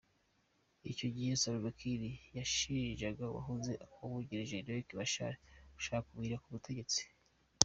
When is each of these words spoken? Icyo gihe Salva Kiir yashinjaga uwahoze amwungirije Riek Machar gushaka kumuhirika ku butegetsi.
Icyo 0.91 1.07
gihe 1.15 1.31
Salva 1.41 1.69
Kiir 1.77 2.01
yashinjaga 2.37 3.23
uwahoze 3.27 3.71
amwungirije 3.83 4.55
Riek 4.67 4.87
Machar 4.99 5.33
gushaka 5.75 6.03
kumuhirika 6.05 6.43
ku 6.45 6.51
butegetsi. 6.57 7.01